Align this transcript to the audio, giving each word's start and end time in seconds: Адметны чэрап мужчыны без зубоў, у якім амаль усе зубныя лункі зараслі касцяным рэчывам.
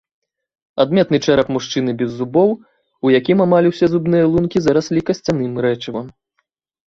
Адметны 0.83 1.17
чэрап 1.25 1.47
мужчыны 1.57 1.91
без 1.99 2.11
зубоў, 2.21 2.49
у 3.07 3.13
якім 3.19 3.37
амаль 3.45 3.69
усе 3.71 3.85
зубныя 3.93 4.25
лункі 4.37 4.57
зараслі 4.69 5.05
касцяным 5.11 5.53
рэчывам. 5.67 6.05